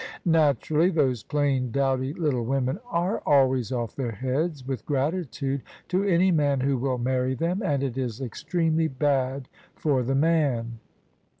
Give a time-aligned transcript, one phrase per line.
[0.25, 0.89] "Naturally.
[0.89, 6.61] Those plain, dowdy little women are always off their heads with gratitude to any man
[6.61, 10.79] who will marry them: and it is extremely bad for the man."